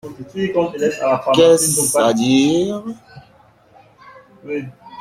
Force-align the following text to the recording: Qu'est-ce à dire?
Qu'est-ce 1.35 1.95
à 1.99 2.11
dire? 2.13 2.83